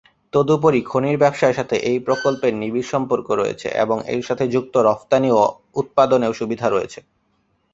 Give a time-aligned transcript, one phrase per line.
[0.33, 5.41] তদুপরি, খনির ব্যবসার সাথে এই প্রকল্পের নিবিড় সম্পর্ক রয়েছে এবং এর সাথে যুক্ত রফতানি ও
[5.75, 6.99] উৎপাদন সুবিধাও রয়েছে।